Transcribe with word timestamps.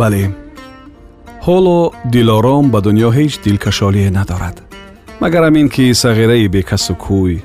бале 0.00 0.24
ҳоло 1.46 1.78
дилором 2.14 2.64
ба 2.74 2.78
дунё 2.86 3.10
ҳеҷ 3.18 3.32
дилкашолие 3.44 4.10
надорад 4.18 4.56
магар 5.22 5.42
ҳамин 5.48 5.68
ки 5.74 5.84
сағираи 6.02 6.48
бекасу 6.56 6.94
кӯй 7.04 7.36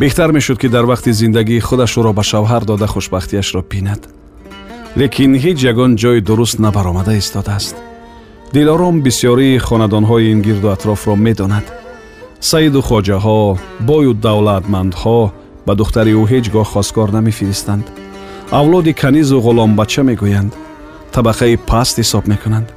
беҳтар 0.00 0.30
мешуд 0.36 0.58
ки 0.62 0.68
дар 0.74 0.84
вақти 0.92 1.10
зиндагии 1.20 1.64
худаш 1.68 1.92
ӯро 1.98 2.12
ба 2.18 2.22
шавҳар 2.30 2.62
дода 2.70 2.86
хушбахтиашро 2.94 3.60
бинад 3.72 4.02
лекин 5.00 5.32
ҳеҷ 5.44 5.58
ягон 5.72 5.92
ҷои 6.02 6.20
дуруст 6.28 6.58
набаромада 6.66 7.12
истодааст 7.22 7.76
дилором 8.56 8.96
бисёрии 9.06 9.62
хонадонҳои 9.66 10.30
ин 10.32 10.40
гирду 10.46 10.68
атрофро 10.76 11.14
медонад 11.26 11.66
саиду 12.50 12.80
хоҷаҳо 12.88 13.58
бою 13.88 14.12
давлатмандҳо 14.26 15.20
ба 15.66 15.72
духтари 15.80 16.12
ӯ 16.22 16.24
ҳеҷ 16.32 16.46
гоҳ 16.54 16.66
хосткор 16.74 17.08
намефиристанд 17.18 17.86
авлоди 18.60 18.92
канизу 19.02 19.36
ғуломбача 19.46 20.02
мегӯянд 20.10 20.52
табақаи 21.15 21.55
паст 21.69 21.95
ҳисоб 22.01 22.23
мекунанд 22.33 22.67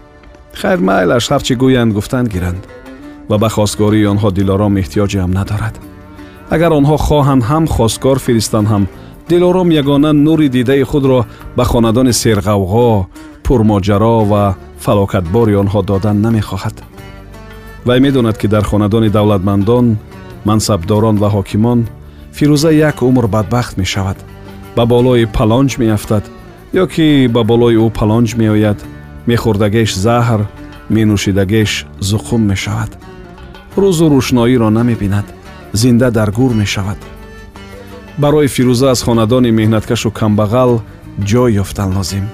хайр 0.61 0.79
майлаш 0.89 1.25
ҳарчи 1.33 1.55
гӯянд 1.62 1.92
гуфтанд 1.97 2.29
гиранд 2.34 2.62
ва 3.31 3.37
ба 3.42 3.48
хостгории 3.56 4.11
онҳо 4.12 4.29
дилором 4.39 4.75
эҳтиёҷе 4.83 5.19
ҳам 5.25 5.33
надорад 5.39 5.75
агар 6.55 6.70
онҳо 6.81 6.97
хоҳанд 7.07 7.42
ҳам 7.51 7.64
хосткор 7.77 8.19
фиристанд 8.27 8.69
ҳам 8.73 8.84
дилором 9.31 9.69
ягона 9.83 10.11
нури 10.27 10.48
дидаи 10.57 10.84
худро 10.91 11.19
ба 11.57 11.64
хонадони 11.70 12.12
серғавғо 12.23 12.89
пурмоҷаро 13.47 14.17
ва 14.33 14.45
фалокатбори 14.84 15.55
онҳо 15.62 15.81
додан 15.91 16.17
намехоҳад 16.27 16.77
вай 17.87 17.98
медонад 18.07 18.37
ки 18.41 18.47
дар 18.55 18.64
хонадони 18.70 19.09
давлатмандон 19.17 19.87
мансабдорон 20.48 21.17
ва 21.23 21.29
ҳокимон 21.37 21.81
фирӯза 22.37 22.70
як 22.89 22.97
умр 23.09 23.27
бадбахт 23.34 23.75
мешавад 23.83 24.19
ба 24.77 24.83
болои 24.92 25.25
палонҷ 25.37 25.70
меафтад 25.83 26.25
ё 26.75 26.86
ки 26.86 27.28
ба 27.28 27.42
болои 27.45 27.77
ӯ 27.77 27.91
палонҷ 27.98 28.36
меояд 28.36 28.78
мехӯрдагеш 29.28 29.91
заҳр 30.06 30.41
менӯшидагеш 30.95 31.86
зуқум 32.11 32.42
мешавад. 32.50 32.91
Рӯзу 33.77 34.06
рӯшноиро 34.14 34.69
намебинад 34.78 35.27
зинда 35.73 36.11
дар 36.11 36.31
гур 36.31 36.53
мешавад. 36.55 36.98
Барои 38.19 38.48
фирӯза 38.55 38.91
аз 38.95 39.00
хонадони 39.06 39.50
меҳнаткашу 39.58 40.11
камбағал 40.20 40.81
ҷой 41.31 41.50
ёфтан 41.62 41.91
лозим. 41.97 42.27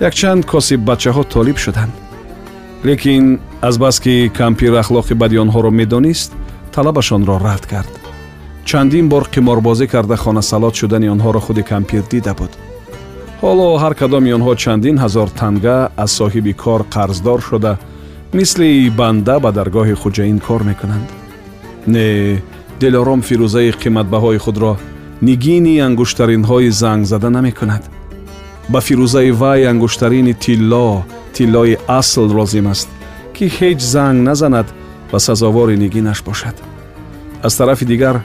Якчанд 0.00 0.42
косиббачаҳо 0.52 1.22
толиб 1.34 1.58
шуданд. 1.64 1.94
Лекин 2.84 3.40
азбаски 3.68 4.30
кампир 4.40 4.72
ахлоқи 4.82 5.14
бади 5.14 5.36
онҳоро 5.44 5.70
медонист 5.70 6.30
талабашонро 6.74 7.36
рад 7.46 7.64
кард. 7.72 7.92
Чандин 8.68 9.08
бор 9.08 9.24
қиморбозӣ 9.34 9.86
карда 9.86 10.16
хонасалот 10.16 10.74
шудани 10.80 11.08
онҳоро 11.14 11.40
худи 11.40 11.62
кампир 11.62 12.02
дида 12.12 12.34
буд 12.34 12.52
ҳоло 13.42 13.68
ҳар 13.82 13.94
кадоми 14.00 14.30
онҳо 14.38 14.52
чандин 14.64 14.96
ҳазор 15.04 15.28
танга 15.40 15.78
аз 16.04 16.10
соҳиби 16.18 16.52
кор 16.64 16.80
қарздор 16.94 17.40
шуда 17.48 17.72
мисли 18.38 18.70
банда 19.00 19.36
ба 19.44 19.50
даргоҳи 19.58 19.94
хуҷаин 20.02 20.38
кор 20.46 20.62
мекунанд. 20.70 21.08
Не 21.94 22.08
дилором 22.80 23.20
фирӯзаи 23.28 23.70
қиматбаҳои 23.82 24.38
худро 24.44 24.72
нигини 25.28 25.74
ангуштаринҳои 25.88 26.70
зангзада 26.82 27.28
намекунад. 27.36 27.84
Ба 28.72 28.80
фирӯзаи 28.86 29.30
вай 29.40 29.60
ангуштарини 29.72 30.34
тилло 30.44 30.88
тиллои 31.36 31.74
асл 32.00 32.26
лозим 32.38 32.66
аст 32.74 32.88
ки 33.34 33.44
ҳеҷ 33.58 33.80
занг 33.94 34.18
назанад 34.28 34.66
ва 35.12 35.18
сазовори 35.26 35.76
нигинаш 35.84 36.18
бошад. 36.28 36.56
Аз 37.46 37.56
тарафи 37.56 37.84
дигар 37.92 38.16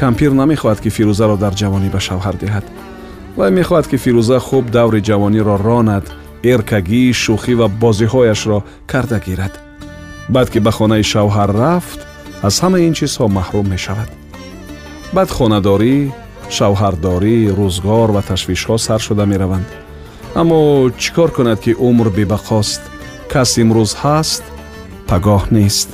кампир 0.00 0.30
намехоҳад 0.40 0.78
ки 0.84 0.90
фирӯзаро 0.96 1.36
дар 1.44 1.52
ҷавонӣ 1.60 1.88
ба 1.94 2.00
шавҳар 2.06 2.36
диҳад 2.42 2.64
вай 3.36 3.50
мехоҳад 3.50 3.86
ки 3.90 3.96
фирӯза 4.04 4.38
хуб 4.46 4.64
даври 4.76 5.00
ҷавониро 5.08 5.56
ронад 5.66 6.06
эркагӣ 6.52 7.02
шӯхӣ 7.22 7.54
ва 7.60 7.66
бозиҳояшро 7.82 8.58
карда 8.90 9.18
гирад. 9.26 9.54
Баъд 10.34 10.48
ки 10.52 10.58
ба 10.66 10.70
хонаи 10.76 11.04
шавҳар 11.12 11.50
рафт 11.62 12.00
аз 12.46 12.54
ҳамаи 12.62 12.86
ин 12.88 12.94
чизҳо 12.98 13.26
маҳрум 13.38 13.66
мешавад. 13.74 14.10
Баъд 15.16 15.30
хонадорӣ 15.36 15.96
шавҳардорӣ 16.56 17.36
рӯзгор 17.58 18.08
ва 18.16 18.22
ташвишҳо 18.30 18.76
сар 18.86 19.00
шуда 19.06 19.24
мераванд. 19.32 19.68
Аммо 20.40 20.60
чӣ 21.02 21.10
кор 21.16 21.30
кунад 21.36 21.58
ки 21.64 21.72
умр 21.88 22.08
бебақост 22.16 22.82
кас 23.32 23.50
имрӯз 23.62 23.92
ҳаст 24.02 24.42
пагоҳ 25.08 25.44
нест. 25.56 25.90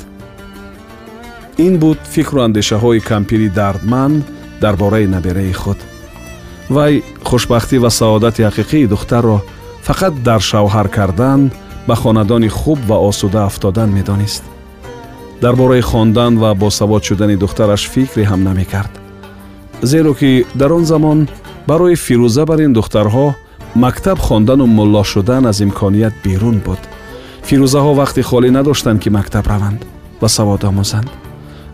Ин 1.66 1.74
буд 1.82 2.00
фикру 2.14 2.40
андешаҳои 2.46 3.00
кампири 3.10 3.48
дардманд 3.58 4.24
дар 4.62 4.74
бораи 4.82 5.06
набераи 5.14 5.54
худ 5.62 5.80
вай 6.68 7.02
хушбахтӣ 7.24 7.78
ва 7.78 7.90
саодати 7.90 8.42
ҳақиқии 8.42 8.88
духтарро 8.88 9.38
фақат 9.86 10.14
дар 10.28 10.40
шавҳар 10.40 10.88
кардан 10.88 11.50
ба 11.86 11.94
хонадони 11.94 12.48
хуб 12.48 12.78
ва 12.88 12.96
осуда 13.08 13.46
афтодан 13.46 13.90
медонист 13.90 14.42
дар 15.40 15.54
бораи 15.56 15.80
хондан 15.80 16.38
ва 16.38 16.54
босавод 16.54 17.02
шудани 17.04 17.36
духтараш 17.36 17.88
фикре 17.92 18.24
ҳам 18.24 18.42
намекард 18.42 18.92
зеро 19.82 20.14
ки 20.14 20.46
дар 20.54 20.72
он 20.72 20.84
замон 20.84 21.28
барои 21.66 21.94
фирӯза 21.94 22.44
бар 22.46 22.60
ин 22.60 22.72
духтарҳо 22.72 23.34
мактаб 23.74 24.18
хондану 24.18 24.66
мулло 24.66 25.02
шудан 25.04 25.46
аз 25.46 25.60
имконият 25.60 26.14
берун 26.24 26.58
буд 26.66 26.82
фирӯзаҳо 27.48 27.92
вақти 28.00 28.22
холӣ 28.30 28.50
надоштанд 28.50 29.00
ки 29.02 29.08
мактаб 29.10 29.46
раванд 29.46 29.80
ва 30.20 30.28
савод 30.28 30.64
омӯзанд 30.64 31.08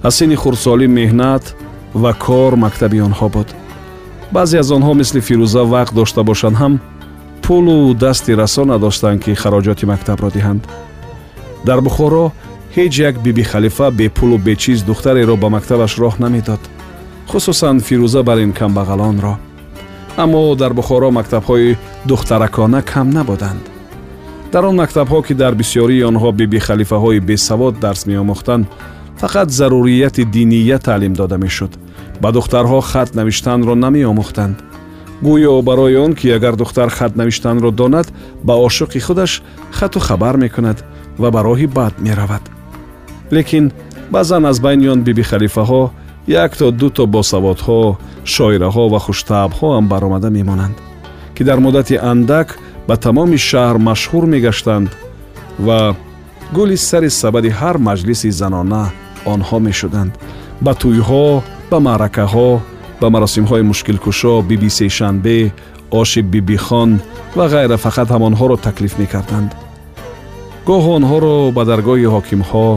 аз 0.02 0.14
синни 0.18 0.36
хурдсолӣ 0.42 0.86
меҳнат 0.98 1.44
ва 1.94 2.12
кор 2.24 2.52
мактаби 2.64 2.98
онҳо 3.08 3.28
буд 3.28 3.48
баъзе 4.32 4.58
аз 4.58 4.70
онҳо 4.76 4.92
мисли 5.00 5.20
фирӯза 5.28 5.62
вақт 5.74 5.94
дошта 6.00 6.22
бошанд 6.30 6.56
ҳам 6.62 6.74
пулу 7.42 7.94
дасти 7.94 8.32
расо 8.42 8.62
надоштанд 8.72 9.18
ки 9.24 9.32
хароҷоти 9.42 9.84
мактабро 9.92 10.28
диҳанд. 10.36 10.62
Дар 11.68 11.80
бухоро 11.86 12.24
ҳеҷ 12.76 12.92
як 13.08 13.14
биби 13.24 13.42
халифа 13.42 13.90
бепулу 13.90 14.38
бечиз 14.38 14.82
духтареро 14.82 15.36
ба 15.42 15.48
мактабаш 15.56 15.92
роҳ 16.02 16.14
намедод 16.24 16.62
хусусан 17.30 17.76
фирӯза 17.86 18.22
бар 18.28 18.38
ин 18.46 18.52
камбағалонро 18.60 19.34
аммо 20.22 20.54
дар 20.54 20.72
бухоро 20.72 21.08
мактабҳои 21.18 21.76
духтаракона 22.10 22.82
кам 22.82 23.10
набуданд. 23.10 23.64
Дар 24.52 24.64
он 24.64 24.76
мактабҳо 24.82 25.22
ки 25.26 25.34
дар 25.34 25.54
бисёрии 25.54 26.06
онҳо 26.10 26.32
биби 26.32 26.58
халифаҳои 26.68 27.20
бесавод 27.20 27.74
дарс 27.80 28.06
меомӯхтанд 28.06 28.66
фақат 29.20 29.48
зарурияти 29.48 30.24
диния 30.24 30.78
таълим 30.78 31.12
дода 31.20 31.38
мешуд 31.38 31.72
ба 32.22 32.28
духтарҳо 32.32 32.80
хат 32.80 33.14
навиштанро 33.14 33.74
намеомӯхтанд. 33.74 34.56
Гӯё 35.22 35.62
барои 35.62 35.96
он 35.96 36.12
ки 36.14 36.26
агар 36.36 36.56
духтар 36.56 36.88
хат 36.90 37.16
навиштанро 37.16 37.70
донад 37.70 38.06
ба 38.42 38.54
ошуқи 38.66 39.00
худаш 39.00 39.42
хату 39.70 39.98
хабар 40.00 40.36
мекунад 40.36 40.84
ва 41.18 41.30
ба 41.30 41.40
роҳи 41.42 41.66
бад 41.66 41.94
меравад. 42.00 42.42
Лекин 43.32 43.72
баъзан 44.10 44.46
аз 44.46 44.60
байни 44.60 44.88
он 44.88 45.00
биби 45.02 45.22
халифаҳо 45.22 45.90
як 46.26 46.56
то 46.56 46.70
ду 46.70 46.90
то 46.90 47.06
босаводҳо 47.06 47.96
шоираҳо 48.24 48.84
ва 48.92 48.98
хуштаъбҳо 49.06 49.68
ам 49.78 49.88
баромада 49.88 50.30
мемонанд 50.30 50.76
ки 51.34 51.44
дар 51.44 51.58
муддати 51.58 51.94
андак 52.12 52.58
ба 52.88 52.96
тамоми 52.96 53.38
шаҳр 53.48 53.76
машҳур 53.88 54.24
мегаштанд 54.34 54.88
ва 55.66 55.96
гули 56.52 56.76
сари 56.76 57.10
сабади 57.10 57.50
ҳар 57.60 57.76
маҷлиси 57.88 58.30
занона 58.30 58.84
онҳо 59.34 59.58
мешуданд. 59.68 60.12
Ба 60.64 60.72
тӯйҳо 60.82 61.42
ба 61.71 61.77
маъракаҳо 61.87 62.49
ба 63.01 63.07
маросимҳои 63.13 63.67
мушкилкушо 63.71 64.33
биби 64.49 64.69
сешанбе 64.79 65.39
оши 65.91 66.21
бибихон 66.21 66.99
ва 67.37 67.45
ғайра 67.53 67.77
фақат 67.85 68.07
ҳамонҳоро 68.15 68.55
таклиф 68.67 68.93
мекарданд 69.01 69.51
гоҳ 70.67 70.83
онҳоро 70.97 71.35
ба 71.55 71.63
даргоҳи 71.71 72.07
ҳокимҳо 72.15 72.67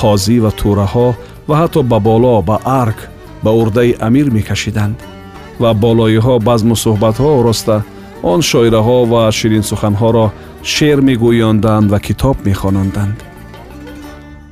қозӣ 0.00 0.36
ва 0.44 0.50
тураҳо 0.60 1.08
ва 1.48 1.54
ҳатто 1.60 1.80
ба 1.90 1.98
боло 2.08 2.36
ба 2.48 2.56
арк 2.82 2.98
ба 3.44 3.50
урдаи 3.60 3.96
амир 4.06 4.26
мекашиданд 4.38 4.96
ва 5.62 5.70
болоиҳо 5.84 6.34
базму 6.48 6.74
суҳбатҳо 6.84 7.28
ороста 7.40 7.76
он 8.32 8.40
шоираҳо 8.50 8.98
ва 9.12 9.22
ширинсуханҳоро 9.38 10.26
шеър 10.74 10.98
мегӯёнданд 11.08 11.86
ва 11.92 11.98
китоб 12.06 12.36
мехононданд 12.48 13.16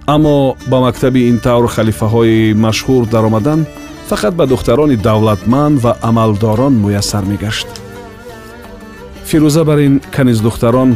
аммо 0.06 0.56
ба 0.68 0.80
мактаби 0.80 1.30
ин 1.30 1.40
тавр 1.40 1.68
халифаҳои 1.68 2.54
машҳур 2.54 3.04
даромадан 3.14 3.66
фақат 4.10 4.34
ба 4.40 4.46
духтарони 4.46 4.96
давлатманд 4.96 5.80
ва 5.84 5.98
амалдорон 6.02 6.74
муяссар 6.74 7.24
мегашт 7.26 7.68
фирӯза 9.30 9.64
бар 9.70 9.80
ин 9.88 10.02
каниздухтарон 10.16 10.90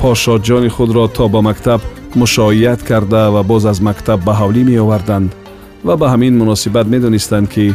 пошоҷони 0.00 0.68
худро 0.68 1.06
то 1.08 1.28
ба 1.28 1.40
мактаб 1.48 1.80
мушоият 2.14 2.82
карда 2.82 3.30
ва 3.30 3.42
боз 3.42 3.66
аз 3.66 3.78
мактаб 3.80 4.18
ба 4.24 4.32
ҳавлӣ 4.40 4.62
меоварданд 4.64 5.30
ва 5.86 5.96
ба 5.96 6.06
ҳамин 6.12 6.34
муносибат 6.40 6.86
медонистанд 6.94 7.48
ки 7.54 7.74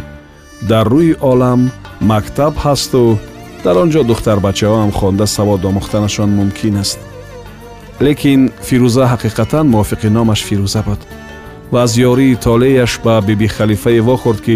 дар 0.69 0.85
рӯи 0.93 1.15
олам 1.31 1.71
мактаб 2.01 2.53
ҳасту 2.65 3.17
дар 3.63 3.75
он 3.77 3.89
ҷо 3.93 4.01
духтарбачаҳоам 4.11 4.91
хонда 4.99 5.25
савод 5.25 5.61
омӯхтанашон 5.69 6.29
мумкин 6.39 6.75
аст 6.83 6.99
лекин 8.01 8.51
фирӯза 8.67 9.05
ҳақиқатан 9.13 9.65
мувофиқи 9.73 10.09
номаш 10.17 10.39
фирӯза 10.47 10.81
буд 10.87 11.01
ва 11.71 11.83
аз 11.85 11.91
ёрии 12.09 12.35
толеяш 12.47 12.99
ба 13.03 13.21
биби 13.27 13.47
халифае 13.47 14.01
вохӯрд 14.09 14.39
ки 14.45 14.55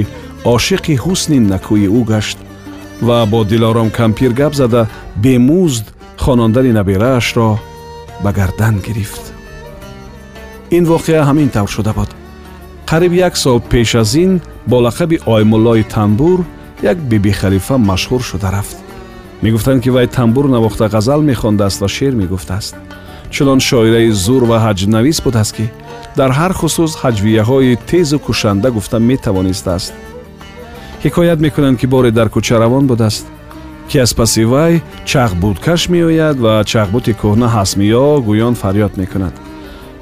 ошиқи 0.55 0.95
ҳусни 1.03 1.39
накӯи 1.51 1.87
ӯ 1.99 2.01
гашт 2.11 2.37
ва 3.07 3.17
бо 3.31 3.39
дилором 3.51 3.89
кампир 3.99 4.31
гап 4.41 4.53
зада 4.55 4.81
бемузд 5.23 5.85
хонондани 6.23 6.71
набераашро 6.79 7.59
ба 8.23 8.29
гардан 8.39 8.75
гирифт. 8.85 9.23
Ин 10.77 10.83
воқеа 10.85 11.21
ҳамин 11.29 11.49
тавр 11.55 11.69
шуда 11.69 11.93
буд. 11.93 12.09
Қариб 12.89 13.13
як 13.27 13.37
сол 13.37 13.59
пеш 13.71 13.95
аз 13.95 14.15
ин 14.15 14.41
бо 14.67 14.77
лақаби 14.85 15.17
оймуллои 15.25 15.83
танбур 15.83 16.39
як 16.81 16.97
биби 16.97 17.31
халифа 17.31 17.75
машҳур 17.77 18.21
шуда 18.29 18.51
рафт. 18.51 18.77
Мегуфтанд 19.41 19.83
ки 19.83 19.89
вай 19.89 20.07
тамбур 20.07 20.45
навохта 20.47 20.85
ғазал 20.85 21.21
мехондааст 21.21 21.81
ва 21.81 21.87
шеър 21.87 22.13
мегуфтааст 22.15 22.75
чунон 23.33 23.59
шоираи 23.59 24.09
зур 24.11 24.43
ва 24.49 24.57
ҳаҷнавис 24.65 25.17
будааст 25.25 25.53
ки 25.57 25.65
дар 26.19 26.31
ҳар 26.39 26.53
хусус 26.59 26.91
ҳаҷвияҳои 27.03 27.77
тезу 27.89 28.17
кушанда 28.19 28.69
гуфта 28.75 28.97
метавонистааст 29.09 29.93
ҳикоят 31.03 31.39
мекунанд 31.45 31.77
ки 31.79 31.87
боре 31.93 32.11
дар 32.11 32.27
кӯча 32.35 32.55
равон 32.59 32.85
будааст 32.91 33.25
ки 33.89 33.97
аз 33.99 34.13
паси 34.13 34.43
вай 34.53 34.81
чағбудкаш 35.11 35.81
меояд 35.93 36.37
ва 36.45 36.53
чағбути 36.71 37.13
кӯҳна 37.21 37.47
ҳасмиё 37.55 38.05
гӯён 38.27 38.53
фарёд 38.61 38.93
мекунад. 39.01 39.33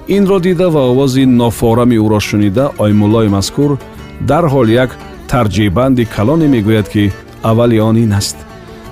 Инро 0.08 0.40
дида 0.40 0.68
ва 0.70 0.82
овози 0.92 1.26
нофорами 1.26 1.98
ӯро 2.06 2.20
шунида 2.28 2.66
оймуллои 2.84 3.28
мазкур 3.36 3.72
дарҳол 4.30 4.68
як 4.84 4.92
тарҷибанди 5.32 6.06
калоне 6.16 6.48
мегӯяд 6.56 6.88
ки 6.94 7.04
аввали 7.50 7.80
он 7.80 7.98
ин 7.98 8.14
аст. 8.14 8.38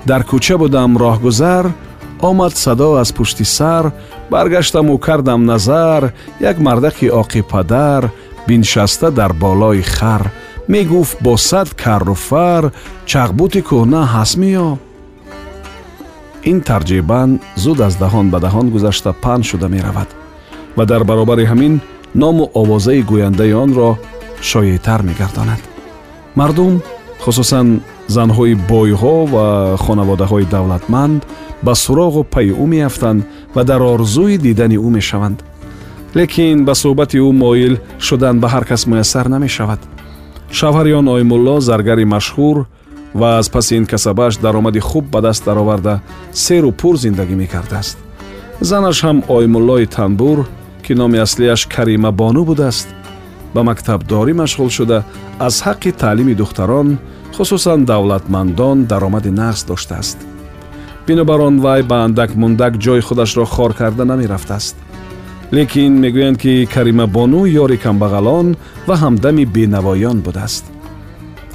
Дар 0.06 0.22
кӯча 0.30 0.56
будам 0.58 0.98
роҳгузар 1.04 1.66
омад 2.22 2.58
садо 2.58 2.96
аз 2.96 3.12
пушти 3.12 3.46
сар 3.46 3.92
баргаштаму 4.30 4.98
кардам 4.98 5.46
назар 5.46 6.14
як 6.40 6.60
мардахи 6.60 7.10
оқипадар 7.10 8.10
биншаста 8.48 9.12
дар 9.12 9.34
болои 9.34 9.82
хар 9.82 10.32
мегуфт 10.68 11.18
бо 11.22 11.38
сад 11.38 11.70
карру 11.74 12.16
фар 12.16 12.72
чағбути 13.06 13.62
кӯҳна 13.70 14.02
ҳаст 14.14 14.38
меё 14.38 14.78
ин 16.44 16.62
тарҷибан 16.62 17.40
зуд 17.56 17.80
аз 17.82 17.96
даҳон 18.04 18.30
ба 18.34 18.40
даҳон 18.40 18.70
гузашта 18.70 19.12
паҳн 19.24 19.42
шуда 19.50 19.68
меравад 19.68 20.10
ва 20.78 20.86
дар 20.86 21.04
баробари 21.04 21.46
ҳамин 21.52 21.74
ному 22.16 22.44
овозаи 22.62 23.02
гӯяндаи 23.12 23.54
онро 23.64 23.90
шоетар 24.42 25.02
мегардонад 25.10 25.62
мардум 26.36 26.74
хусусан 27.24 27.68
занҳои 28.18 28.54
бойҳо 28.72 29.18
ва 29.34 29.48
хонаводаҳои 29.84 30.50
давлатманд 30.56 31.20
ба 31.66 31.74
суроғу 31.84 32.22
пайи 32.34 32.52
ӯ 32.64 32.66
меафтанд 32.74 33.22
ва 33.56 33.62
дар 33.70 33.82
орзуи 33.94 34.38
дидани 34.46 34.78
ӯ 34.88 34.90
мешаванд. 34.98 35.40
Лекин 36.18 36.58
ба 36.68 36.74
суҳбати 36.82 37.18
ӯ 37.28 37.32
моил 37.44 37.74
шудан 38.06 38.36
ба 38.42 38.48
ҳар 38.54 38.66
кас 38.70 38.82
муяссар 38.92 39.26
намешавад. 39.36 39.82
Шавҳари 40.58 40.92
он 41.00 41.08
оймулло 41.16 41.56
заргари 41.70 42.06
машҳур 42.16 42.58
ва 43.20 43.28
аз 43.40 43.48
паси 43.50 43.74
ин 43.80 43.86
касабааш 43.86 44.34
даромади 44.38 44.80
хуб 44.80 45.06
ба 45.14 45.20
даст 45.22 45.46
дароварда 45.46 45.94
серу 46.44 46.72
пур 46.72 46.96
зиндагӣ 47.04 47.36
мекардааст. 47.44 47.98
Занаш 48.70 48.98
ҳам 49.06 49.18
оймуллои 49.28 49.86
танбур 49.86 50.40
ки 50.86 50.94
номи 50.94 51.18
аслияш 51.26 51.62
карима 51.76 52.12
бонӯ 52.12 52.44
будааст 52.50 52.88
ба 53.54 53.62
мактабдорӣ 53.70 54.34
машғул 54.42 54.70
шуда 54.78 54.98
аз 55.40 55.56
ҳаққи 55.66 55.92
таълими 56.02 56.34
духтарон 56.42 56.98
хусусан 57.42 57.88
давлатмандон 57.90 58.84
даромади 58.86 59.32
нағз 59.34 59.64
доштааст 59.66 60.20
бинобар 61.08 61.42
он 61.42 61.56
вай 61.60 61.82
ба 61.82 62.04
андак 62.06 62.36
мундак 62.36 62.76
ҷои 62.78 63.02
худашро 63.02 63.46
хор 63.46 63.74
карда 63.74 64.06
намерафтааст 64.06 64.76
лекин 65.52 65.94
мегӯянд 66.04 66.38
ки 66.38 66.68
каримабону 66.74 67.42
ёри 67.64 67.78
камбағалон 67.86 68.48
ва 68.88 68.96
ҳамдами 69.04 69.46
бенавоён 69.46 70.22
будааст 70.22 70.66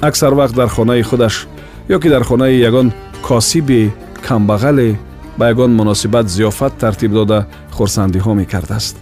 аксар 0.01 0.33
вақт 0.33 0.55
дар 0.59 0.67
хонаи 0.67 1.03
худаш 1.03 1.47
ё 1.87 1.99
ки 2.01 2.09
дар 2.09 2.23
хонаи 2.23 2.59
ягон 2.69 2.91
косиби 3.21 3.93
камбағале 4.27 4.99
ба 5.37 5.49
ягон 5.53 5.71
муносибат 5.73 6.27
зиёфат 6.27 6.73
тартиб 6.81 7.11
дода 7.13 7.47
хурсандиҳо 7.71 8.33
мекардааст 8.33 8.97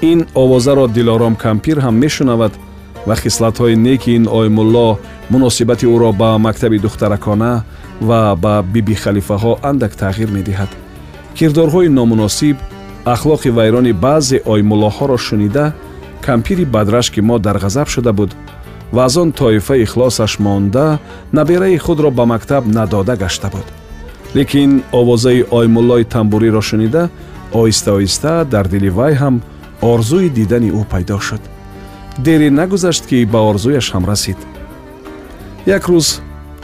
ин 0.00 0.26
овозаро 0.34 0.88
дилором 0.88 1.36
кампир 1.36 1.76
ҳам 1.84 1.94
мешунавад 2.04 2.52
ва 3.06 3.14
хислатҳои 3.14 3.76
неки 3.76 4.10
ин 4.16 4.24
оймулло 4.28 4.98
муносибати 5.32 5.86
ӯро 5.94 6.10
ба 6.20 6.30
мактаби 6.46 6.78
духтаракона 6.78 7.52
ва 8.08 8.36
ба 8.42 8.54
биби 8.72 8.94
халифаҳо 9.02 9.52
андак 9.70 9.92
тағйир 10.02 10.30
медиҳад. 10.36 10.70
кирдорҳои 11.38 11.88
номуносиб 11.98 12.56
ахлоқи 13.14 13.50
вайрони 13.58 13.92
баъзе 14.04 14.38
оймуллоҳоро 14.52 15.18
шунида 15.26 15.64
кампири 16.26 16.64
бадрашки 16.64 17.20
мо 17.28 17.36
дар 17.38 17.56
ғазаб 17.64 17.88
шуда 17.94 18.12
буд 18.18 18.30
ва 18.94 19.04
аз 19.04 19.16
он 19.16 19.32
тоифа 19.32 19.74
ихлосаш 19.84 20.32
монда 20.38 20.98
набераи 21.32 21.78
худро 21.84 22.10
ба 22.10 22.24
мактаб 22.32 22.62
надода 22.66 23.16
гашта 23.16 23.48
буд. 23.54 23.66
лекин 24.34 24.82
овозаи 24.92 25.44
оймуллои 25.50 26.04
тамбуриро 26.04 26.60
шунида 26.60 27.02
оҳиста 27.52 27.90
оҳиста 27.98 28.44
дар 28.44 28.66
дили 28.72 28.90
вай 28.98 29.14
ҳам 29.22 29.34
орзуи 29.92 30.28
дидани 30.38 30.70
ӯ 30.80 30.82
пайдо 30.92 31.18
шуд. 31.26 31.42
дере 32.18 32.48
нагузашт 32.50 33.04
ки 33.08 33.24
ба 33.32 33.38
орзуяш 33.50 33.86
ҳам 33.94 34.04
расид 34.12 34.38
як 35.66 35.84
рӯз 35.88 36.20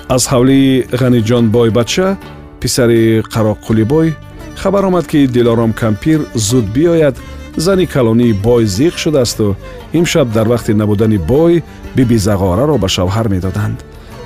аз 0.08 0.22
ҳавлии 0.32 0.84
ғаниҷонбой 1.00 1.70
бача 1.70 2.16
писари 2.60 3.22
қароққулибой 3.34 4.14
хабар 4.56 4.84
омад 4.84 5.06
ки 5.06 5.26
дилором 5.26 5.72
кампир 5.72 6.20
зуд 6.34 6.66
биёяд 6.74 7.16
зани 7.56 7.86
калонии 7.86 8.32
бой 8.32 8.64
зиқ 8.64 8.96
шудаасту 8.96 9.56
имшаб 9.92 10.32
дар 10.32 10.46
вақти 10.48 10.72
набудани 10.72 11.18
бой 11.18 11.62
биби 11.94 12.16
зағораро 12.16 12.78
ба 12.78 12.88
шавҳар 12.88 13.28
медоданд 13.28 13.78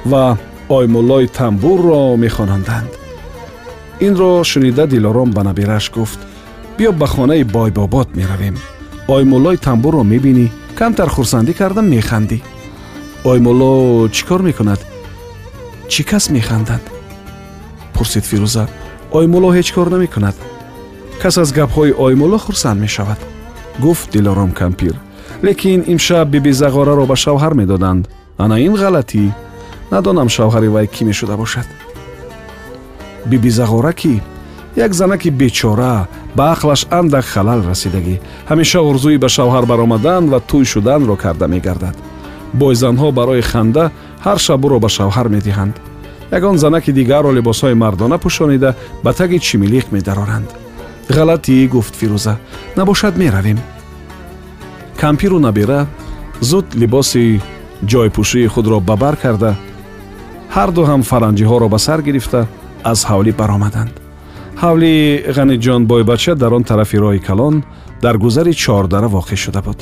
ва 0.05 0.39
оймуллои 0.69 1.27
тамбурро 1.27 2.17
мехонанданд 2.17 2.91
инро 4.01 4.45
шунида 4.45 4.87
дилором 4.87 5.31
ба 5.33 5.43
набираш 5.43 5.91
гуфт 5.91 6.21
биё 6.79 6.93
ба 6.93 7.07
хонаи 7.07 7.43
бойбобод 7.45 8.09
меравем 8.17 8.57
оймуллои 9.09 9.57
тамбурро 9.57 10.03
мебинӣ 10.03 10.47
камтар 10.79 11.09
хурсандӣ 11.09 11.53
кардам 11.53 11.87
механдӣ 11.89 12.39
оймулло 13.25 14.09
чӣ 14.09 14.23
кор 14.29 14.43
мекунад? 14.43 14.81
Чӣ 15.93 16.03
кас 16.11 16.25
механдад? 16.37 16.83
Пурсид 17.95 18.25
фирӯза 18.31 18.65
оймулло 19.19 19.49
ҳеҷ 19.57 19.69
кор 19.75 19.89
намекунад. 19.95 20.37
Кас 21.23 21.39
аз 21.43 21.51
гапҳои 21.59 21.93
оймулло 22.05 22.39
хурсанд 22.39 22.81
мешавад. 22.81 23.21
Гуфт 23.79 24.11
дилором 24.13 24.53
кампир 24.61 24.95
лекин 25.43 25.85
имшаб 25.87 26.29
биби 26.31 26.53
зағораро 26.53 27.07
ба 27.07 27.17
шавҳар 27.25 27.55
медоданд. 27.55 28.09
Ана 28.39 28.57
ин 28.67 28.75
ғалатӣ 28.83 29.31
надонам 29.91 30.29
шавҳари 30.37 30.69
вай 30.75 30.87
кӣ 30.95 31.03
мешуда 31.05 31.37
бошад? 31.37 31.67
Биби 33.31 33.51
зағора 33.51 33.93
кӣ 34.01 34.15
як 34.77 34.95
занаки 34.95 35.31
бечора 35.31 36.09
ба 36.37 36.45
ақлаш 36.55 36.83
андак 36.91 37.25
халал 37.25 37.61
расидагӣ. 37.71 38.17
Ҳамеша 38.51 38.81
орзуи 38.91 39.17
ба 39.19 39.29
шавҳар 39.37 39.65
баромадан 39.67 40.23
ва 40.33 40.39
тӯй 40.51 40.65
шуданро 40.73 41.17
карда 41.17 41.47
мегардад 41.49 41.97
бойзанҳо 42.61 43.09
барои 43.19 43.43
ханда 43.51 43.85
ҳар 44.25 44.39
шаб 44.47 44.63
ӯро 44.67 44.79
ба 44.85 44.89
шавҳар 44.97 45.29
медиҳанд. 45.37 45.75
Ягон 46.39 46.57
занаки 46.65 46.93
дигарро 46.99 47.31
либосҳои 47.39 47.75
мардона 47.83 48.17
пӯшонида 48.25 48.71
ба 49.05 49.13
таги 49.19 49.39
чимилиқ 49.47 49.87
медароранд. 49.97 50.49
Ғалатӣ 51.17 51.69
гуфт 51.75 51.95
фирӯза 52.01 52.35
набошад 52.79 53.15
меравем. 53.23 53.59
Кампиру 55.03 55.39
набира 55.47 55.81
зуд 56.41 56.67
либоси 56.81 57.41
ҷойпӯшии 57.91 58.47
худро 58.55 58.79
ба 58.89 58.97
бар 59.03 59.17
карда 59.23 59.53
ҳарду 60.57 60.83
ҳам 60.91 61.03
фаранҷиҳоро 61.11 61.67
ба 61.75 61.79
сар 61.87 62.01
гирифта 62.07 62.41
аз 62.93 63.01
ҳавлӣ 63.11 63.33
баромаданд. 63.41 63.95
Ҳавлии 64.63 65.23
ғаниҷонбойбача 65.37 66.33
дар 66.43 66.53
он 66.57 66.63
тарафи 66.71 66.97
роҳи 67.05 67.21
калон 67.29 67.55
дар 68.05 68.17
гузари 68.25 68.53
чордара 68.63 69.09
воқеъ 69.17 69.37
шуда 69.45 69.61
буд 69.67 69.79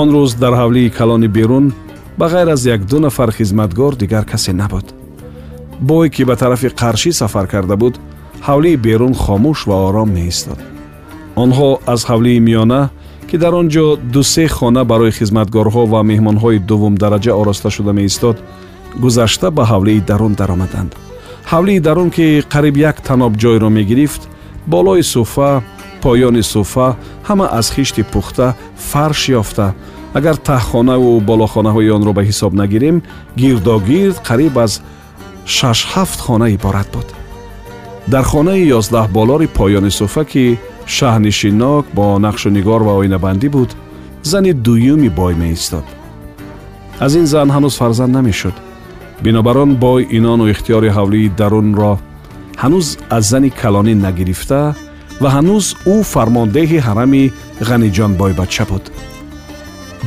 он 0.00 0.08
рӯз 0.10 0.34
дар 0.42 0.54
ҳавлии 0.60 0.90
калони 0.98 1.28
берун 1.28 1.72
ба 2.18 2.26
ғайр 2.32 2.48
аз 2.52 2.62
якду 2.66 2.98
нафар 3.00 3.30
хизматгор 3.32 3.94
дигар 3.96 4.24
касе 4.24 4.52
набуд. 4.52 4.86
Бой 5.80 6.10
ки 6.10 6.24
ба 6.24 6.36
тарафи 6.36 6.68
қаршӣ 6.68 7.12
сафар 7.12 7.46
карда 7.46 7.76
буд 7.76 7.94
ҳавлии 8.48 8.76
берун 8.76 9.14
хомӯш 9.14 9.66
ва 9.66 9.76
ором 9.88 10.10
меистод. 10.10 10.58
Онҳо 11.36 11.78
аз 11.86 12.00
ҳавлии 12.10 12.40
миёна 12.48 12.82
ки 12.88 12.94
ки 13.34 13.38
дар 13.38 13.54
он 13.54 13.68
ҷо 13.68 13.96
дусе 14.14 14.46
хона 14.48 14.84
барои 14.84 15.12
хизматгорҳо 15.18 15.82
ва 15.92 16.00
меҳмонҳои 16.10 16.58
дуввумдараҷа 16.68 17.32
ороста 17.40 17.70
шуда 17.70 17.92
меистод 17.92 18.36
гузашта 19.02 19.50
ба 19.50 19.64
ҳавлии 19.72 20.04
дарун 20.10 20.32
даромаданд. 20.40 20.92
Ҳавлии 21.52 21.80
дарун 21.80 22.10
ки 22.16 22.26
қариб 22.52 22.76
як 22.90 22.96
таноб 23.08 23.32
ҷойро 23.42 23.68
мегирифт 23.78 24.22
болои 24.66 25.02
суфа 25.02 25.62
поёни 26.04 26.42
суфа 26.42 26.88
ҳама 27.28 27.46
аз 27.58 27.66
хишти 27.74 28.02
пухта 28.12 28.46
фарш 28.90 29.22
ёфта 29.40 29.66
агар 30.18 30.36
таҳхонаву 30.50 31.10
болохонаҳои 31.30 31.94
онро 31.96 32.12
ба 32.18 32.22
ҳисоб 32.28 32.52
нагирем 32.60 32.96
гирдогирд 33.40 34.16
қариб 34.28 34.54
аз 34.64 34.72
шаш-ҳафт 35.56 36.18
хона 36.26 36.46
иборат 36.56 36.88
буд 36.94 37.08
дар 38.12 38.24
хонаи 38.32 38.70
ёздаҳ 38.78 39.06
болори 39.16 39.46
поёни 39.58 39.90
суфа 40.00 40.24
ки 40.32 40.44
шаҳнишинок 40.96 41.84
бо 41.96 42.04
нақшунигор 42.26 42.80
ва 42.88 42.92
оинабандӣ 43.00 43.48
буд 43.56 43.70
зани 44.30 44.52
дуюми 44.66 45.08
бой 45.18 45.34
меистод 45.42 45.86
аз 47.04 47.12
ин 47.20 47.26
зан 47.32 47.48
ҳанӯз 47.54 47.74
фарзанд 47.80 48.12
намешуд 48.18 48.56
бинобар 49.24 49.56
он 49.64 49.70
бой 49.84 50.00
инону 50.18 50.44
ихтиёри 50.52 50.90
ҳавлии 50.96 51.32
дарунро 51.38 51.92
ҳанӯз 52.62 52.86
аз 53.16 53.24
зани 53.32 53.50
калонӣ 53.60 53.94
нагирифта 54.06 54.60
ва 55.24 55.30
ҳанӯз 55.36 55.66
ӯ 55.94 55.96
фармондеҳи 56.12 56.78
ҳарами 56.86 57.24
ғаниҷон 57.68 58.12
бойбача 58.20 58.64
буд. 58.70 58.84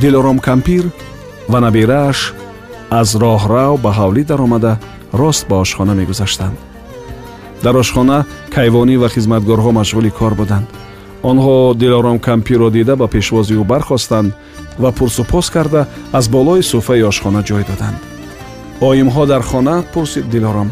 Дилором 0.02 0.38
кампир 0.48 0.84
ва 1.52 1.58
набирааш 1.66 2.18
аз 3.00 3.08
роҳрав 3.22 3.74
ба 3.84 3.90
ҳавлӣ 3.98 4.22
даромада 4.30 4.72
рост 5.20 5.42
ба 5.50 5.56
ошхона 5.64 5.94
мегузаштанд. 6.00 6.56
Дар 7.64 7.74
ошхона 7.82 8.18
кайвонӣ 8.54 8.96
ва 9.02 9.08
хизматгорҳо 9.14 9.70
машғули 9.80 10.10
кор 10.18 10.32
буданд. 10.40 10.66
Онҳо 11.30 11.56
дилором 11.82 12.18
кампирро 12.28 12.68
дида 12.76 12.94
ба 13.00 13.06
пешвози 13.14 13.54
ӯ 13.62 13.64
бархостанд 13.72 14.30
ва 14.82 14.90
пурсупос 14.98 15.46
карда 15.56 15.82
аз 16.18 16.24
болои 16.34 16.62
суфаи 16.72 17.02
ошхона 17.10 17.40
ҷой 17.48 17.64
доданд. 17.70 17.98
Оимҳо 18.88 19.22
дар 19.32 19.42
хона 19.50 19.76
пурсид 19.92 20.26
дилором 20.34 20.68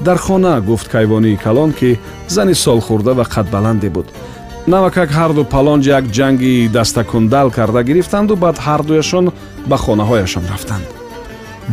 дар 0.00 0.18
хона 0.18 0.60
гуфт 0.60 0.88
кайвонии 0.88 1.36
калон 1.36 1.72
ки 1.72 1.98
зани 2.28 2.54
солхӯрда 2.54 3.14
ва 3.14 3.24
қадбаланде 3.24 3.90
буд. 3.90 4.06
Навакак 4.66 5.10
ҳарду 5.10 5.44
палонҷ 5.44 5.84
як 5.98 6.04
ҷанги 6.16 6.68
дастакундал 6.68 7.50
карда 7.50 7.82
гирифтанду 7.82 8.36
баъд 8.36 8.56
ҳардуяшон 8.66 9.32
ба 9.66 9.76
хонаҳояшон 9.76 10.44
рафтанд. 10.52 10.86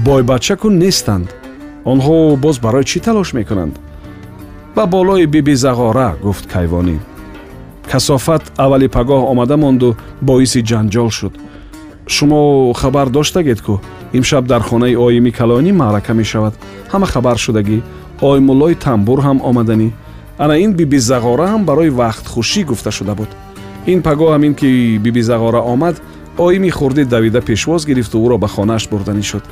Бойбачаку 0.05 0.69
нестанд. 0.69 1.27
Онҳо 1.91 2.35
боз 2.37 2.57
барои 2.59 2.83
чӣ 2.83 2.99
талош 2.99 3.33
мекунанд? 3.33 3.75
Ба 4.75 4.85
болои 4.85 5.25
биби 5.25 5.55
зағора 5.55 6.09
гуфт 6.25 6.45
кайвонӣ 6.53 6.97
касофат 7.91 8.43
аввали 8.57 8.87
пагоҳ 8.87 9.21
омада 9.31 9.57
монду 9.57 9.95
боиси 10.21 10.59
ҷанҷол 10.69 11.09
шуд. 11.17 11.33
Шумо 12.07 12.73
хабар 12.73 13.07
доштагед 13.09 13.61
ку 13.61 13.81
имшаб 14.13 14.45
дар 14.45 14.61
хонаи 14.61 14.95
оими 14.95 15.31
калонӣ 15.31 15.71
маърака 15.73 16.13
мешавад. 16.13 16.53
Ҳама 16.91 17.05
хабар 17.13 17.37
шудагӣ 17.37 17.77
оймуллои 18.29 18.75
тамбур 18.85 19.19
ҳам 19.27 19.37
омаданӣ 19.49 19.89
ана 20.43 20.55
ин 20.65 20.71
биби 20.79 20.99
зағора 21.09 21.45
ҳам 21.51 21.65
барои 21.69 21.89
вақтхушӣ 21.99 22.61
гуфта 22.69 22.91
шуда 22.91 23.13
буд. 23.19 23.31
Ин 23.91 23.99
пагоҳ 24.07 24.29
ҳамин 24.35 24.53
ки 24.59 24.69
биби 25.05 25.21
зағора 25.29 25.61
омад 25.73 25.95
оими 26.37 26.69
хурдӣ 26.77 27.03
давида 27.05 27.41
пешвоз 27.41 27.85
гирифту 27.85 28.17
ӯро 28.25 28.37
ба 28.43 28.47
хонааш 28.47 28.83
бурданӣ 28.91 29.23
шуд. 29.31 29.43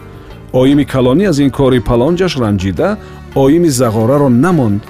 Оими 0.53 0.85
калонӣ 0.93 1.25
аз 1.31 1.37
ин 1.39 1.51
кори 1.57 1.79
палонҷаш 1.89 2.33
ранҷида 2.43 2.97
оими 3.35 3.69
зағораро 3.79 4.29
намонд. 4.45 4.81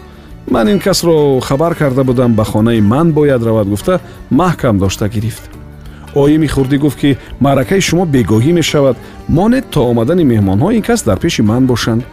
Ман 0.49 0.67
ин 0.73 0.79
касро 0.79 1.39
хабар 1.39 1.75
карда 1.75 2.03
будам 2.03 2.33
ба 2.35 2.43
хонаи 2.43 2.81
ман 2.81 3.11
бояд 3.11 3.43
равад 3.43 3.67
гуфта 3.67 3.99
маҳкам 4.31 4.77
дошта 4.77 5.07
гирифт 5.09 5.43
оими 6.15 6.47
хурдӣ 6.47 6.77
гуфт 6.77 6.99
ки 6.99 7.17
маъракаи 7.39 7.81
шумо 7.81 8.05
бегоҳӣ 8.05 8.51
мешавад 8.53 8.97
монед 9.29 9.65
то 9.69 9.81
омадани 9.91 10.23
меҳмонҳо 10.23 10.71
ин 10.77 10.81
кас 10.81 11.03
дар 11.03 11.19
пеши 11.19 11.41
ман 11.41 11.65
бошанд 11.65 12.03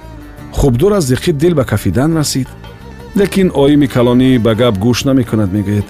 хубдур 0.52 0.93
аз 0.93 1.05
диққи 1.12 1.33
дил 1.33 1.55
ба 1.55 1.64
кафидан 1.64 2.17
расид. 2.17 2.49
Лекин 3.17 3.50
оими 3.55 3.87
калонӣ 3.87 4.38
ба 4.38 4.55
гап 4.55 4.78
гӯш 4.78 5.05
намекунад 5.05 5.50
мегӯяд. 5.52 5.88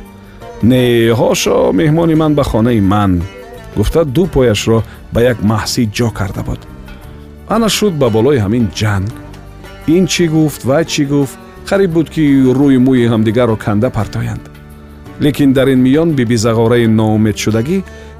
Не 0.62 1.12
ҳошо 1.20 1.72
меҳмони 1.72 2.14
ман 2.14 2.34
ба 2.34 2.44
хонаи 2.44 2.80
ман! 2.80 3.22
гуфта 3.76 4.04
ду 4.04 4.26
пояшро 4.26 4.82
ба 5.12 5.20
як 5.22 5.38
маҳсӣ 5.50 5.82
ҷо 5.96 6.08
карда 6.18 6.42
буд. 6.42 6.60
Ана 7.48 7.68
шуд 7.68 7.94
ба 7.98 8.08
болои 8.10 8.38
ҳамин 8.44 8.64
ҷанг! 8.78 9.12
Ин 9.94 10.06
чӣ 10.12 10.24
гуфт 10.28 10.64
вай 10.64 10.84
чӣ 10.84 11.04
гуфт? 11.12 11.38
Қариб 11.68 11.90
буд 11.96 12.08
ки 12.14 12.22
рӯи 12.58 12.78
мӯи 12.86 13.06
ҳамдигарро 13.12 13.56
канда 13.64 13.88
партоянд! 13.90 14.44
Лекин 15.20 15.52
дар 15.52 15.68
ин 15.74 15.80
миён 15.86 16.10
биби 16.18 16.36
зағораи 16.36 16.86
ноумедшудагӣ 16.98 17.78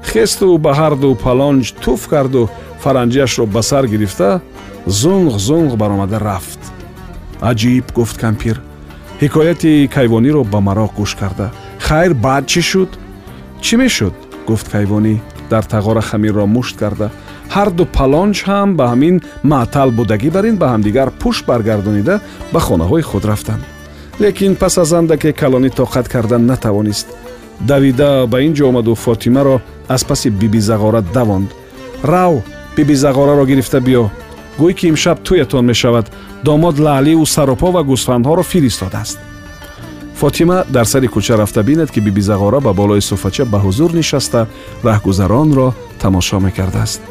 хесту 0.09 0.57
ба 0.57 0.71
ҳарду 0.79 1.09
палонҷ 1.25 1.65
туф 1.83 2.01
карду 2.07 2.49
фаранҷиашро 2.83 3.45
ба 3.45 3.61
сар 3.61 3.85
гирифта 3.87 4.41
зунғ 4.87 5.37
зунғ 5.47 5.75
баромада 5.75 6.19
рафт. 6.19 6.59
Аҷиб 7.41 7.85
гуфт 7.97 8.17
кампир. 8.17 8.61
Ҳикояти 9.21 9.87
кайвониро 9.95 10.43
ба 10.43 10.59
мароқ 10.67 10.91
гӯш 10.99 11.11
карда. 11.19 11.51
Хайр 11.79 12.13
баъд 12.13 12.45
чӣ 12.51 12.61
шуд? 12.61 12.91
Чӣ 13.61 13.75
мешуд? 13.77 14.15
Гуфт 14.47 14.67
кайвонӣ 14.73 15.15
дар 15.49 15.63
тағора 15.63 16.01
хамирро 16.01 16.45
мушт 16.45 16.75
карда. 16.81 17.07
Ҳарду 17.55 17.83
палонҷ 17.97 18.37
ҳам 18.47 18.69
ба 18.77 18.85
ҳамин 18.91 19.15
маътал 19.51 19.89
будагӣ 19.97 20.29
бар 20.35 20.45
ин 20.49 20.55
ба 20.61 20.67
ҳамдигар 20.73 21.09
пушт 21.21 21.43
баргардонида 21.49 22.15
ба 22.53 22.59
хонаҳои 22.59 23.03
худ 23.09 23.23
рафтанд. 23.25 23.63
Лекин 24.21 24.55
пас 24.61 24.77
аз 24.77 24.91
андаке 24.99 25.31
калонӣ 25.41 25.69
тоқат 25.79 26.07
кардан 26.13 26.45
натавонист. 26.51 27.07
Давида 27.69 28.27
ба 28.31 28.37
ин 28.41 28.53
ҷо 28.57 28.63
омаду 28.71 28.95
фотимаро 28.95 29.61
аз 29.95 30.01
паси 30.09 30.29
биби 30.29 30.59
зағора 30.69 31.01
давонд. 31.13 31.49
Рав 32.03 32.33
биби 32.79 32.95
зағораро 32.95 33.43
гирифта 33.45 33.79
биё 33.83 34.07
гӯй 34.59 34.73
ки 34.73 34.87
имшаб 34.87 35.17
тӯятон 35.27 35.65
мешавад 35.65 36.05
домод 36.43 36.79
лаълиу 36.79 37.25
сарупо 37.25 37.71
ва 37.71 37.81
гӯсфандҳоро 37.83 38.43
фиристодааст 38.43 39.19
фотима 40.19 40.63
дар 40.69 40.85
сари 40.85 41.07
кӯча 41.07 41.35
рафта 41.37 41.63
бинад 41.63 41.91
ки 41.91 41.99
биби 41.99 42.21
зағора 42.21 42.59
ба 42.61 42.73
болои 42.73 43.01
суфача 43.01 43.45
ба 43.45 43.59
ҳузур 43.65 43.91
нишаста 43.99 44.47
раҳгузаронро 44.83 45.73
тамошо 46.01 46.39
мекардааст 46.39 47.01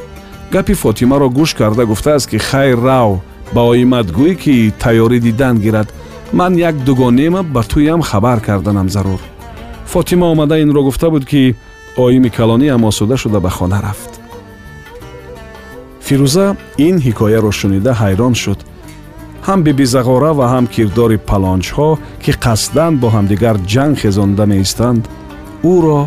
гапи 0.52 0.74
фотимаро 0.74 1.28
гӯш 1.38 1.50
карда 1.58 1.84
гуфтааст 1.86 2.30
ки 2.30 2.38
хайр 2.38 2.78
рав 2.88 3.20
ба 3.52 3.60
оимат 3.72 4.06
гӯй 4.18 4.34
ки 4.42 4.72
тайёрӣ 4.82 5.18
дидан 5.20 5.56
гирад 5.64 5.88
ман 6.32 6.52
як 6.56 6.76
дугонема 6.84 7.42
ба 7.42 7.62
туям 7.62 8.00
хабар 8.02 8.40
карданам 8.40 8.88
зарур 8.88 9.20
фотима 9.86 10.26
омада 10.32 10.62
инро 10.62 10.82
гуфта 10.82 11.10
буд 11.10 11.24
ки 11.26 11.56
оими 11.96 12.28
калонӣ 12.28 12.68
ам 12.74 12.84
осуда 12.84 13.16
шуда 13.16 13.40
ба 13.40 13.50
хона 13.50 13.80
рафт 13.82 14.17
фирӯза 16.08 16.46
ин 16.86 16.96
ҳикояро 17.06 17.50
шунида 17.60 17.92
ҳайрон 18.02 18.34
шуд. 18.42 18.60
ҳам 19.46 19.60
бибизағора 19.66 20.30
ва 20.38 20.46
ҳам 20.52 20.66
кирдори 20.74 21.18
палонҷҳо 21.30 21.90
ки 22.24 22.32
қасдан 22.44 22.92
бо 23.00 23.06
ҳамдигар 23.16 23.56
ҷанг 23.72 23.94
хезонда 24.02 24.44
меистанд 24.52 25.02
ӯро 25.74 26.00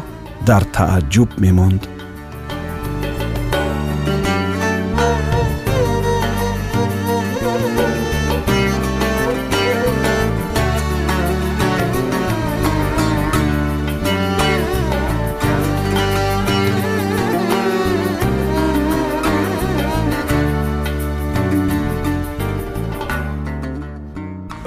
дар 0.49 0.63
тааҷҷуб 0.75 1.29
мемонд 1.43 1.81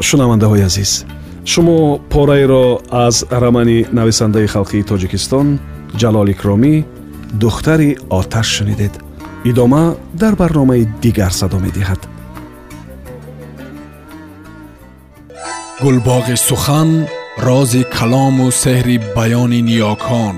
шунавандаҳои 0.08 0.62
азиз 0.68 0.92
шумо 1.52 1.78
пораеро 2.12 2.66
аз 3.06 3.16
рамани 3.42 3.78
нависандаи 3.98 4.46
халқии 4.54 4.86
тоҷикистон 4.90 5.46
ҷалол 6.00 6.28
икромӣ 6.34 6.74
духтари 7.42 7.90
оташ 8.18 8.46
шунидед. 8.56 8.92
Идома 9.44 9.96
дар 10.20 10.34
барномаи 10.36 10.88
дигар 11.02 11.32
садо 11.40 11.58
медиҳад. 11.66 12.00
Гулбоғи 15.82 16.36
сухан 16.48 16.90
рози 17.46 17.82
калому 17.96 18.46
сеҳри 18.62 18.96
баёни 19.16 19.60
ниёкон 19.68 20.34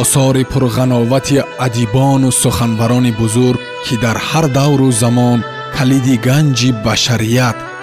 осори 0.00 0.44
пурғановати 0.52 1.38
адибону 1.66 2.30
суханбарони 2.42 3.12
бузург 3.20 3.60
ки 3.84 3.94
дар 4.04 4.16
ҳар 4.28 4.46
давру 4.58 4.88
замон 5.02 5.38
калиди 5.76 6.14
ганҷи 6.26 6.70
башарият 6.86 7.69